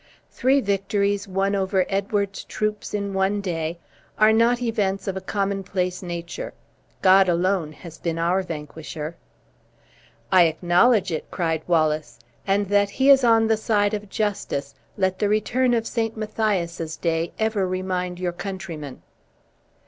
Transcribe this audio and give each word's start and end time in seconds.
Three 0.31 0.61
victories, 0.61 1.27
won 1.27 1.53
over 1.53 1.85
Edward's 1.87 2.43
troops 2.43 2.95
in 2.95 3.13
one 3.13 3.39
day, 3.39 3.77
are 4.17 4.33
not 4.33 4.59
events 4.59 5.07
of 5.07 5.15
a 5.15 5.21
commonplace 5.21 6.01
nature. 6.01 6.55
God 7.03 7.29
alone 7.29 7.73
has 7.73 7.99
been 7.99 8.17
our 8.17 8.41
vanquisher." 8.41 9.15
"I 10.31 10.45
acknowledge 10.45 11.11
it," 11.11 11.29
cried 11.29 11.61
Wallace; 11.67 12.17
"and 12.47 12.67
that 12.69 12.89
He 12.89 13.11
is 13.11 13.23
on 13.23 13.45
the 13.45 13.57
side 13.57 13.93
of 13.93 14.09
justice, 14.09 14.73
let 14.97 15.19
the 15.19 15.29
return 15.29 15.75
of 15.75 15.85
St. 15.85 16.17
Matthias' 16.17 16.97
Day 16.97 17.31
ever 17.37 17.67
remind 17.67 18.19
your 18.19 18.33
countrymen!" 18.33 19.03